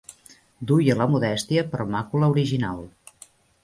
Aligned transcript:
Duia 0.71 0.95
la 1.03 1.07
modèstia 1.13 1.67
per 1.77 1.89
màcula 1.93 2.35
original. 2.37 2.85